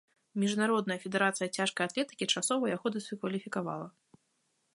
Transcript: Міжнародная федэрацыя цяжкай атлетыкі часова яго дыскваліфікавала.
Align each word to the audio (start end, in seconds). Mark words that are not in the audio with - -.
Міжнародная 0.43 0.97
федэрацыя 1.03 1.49
цяжкай 1.57 1.83
атлетыкі 1.91 2.25
часова 2.33 2.63
яго 2.75 2.87
дыскваліфікавала. 2.97 3.87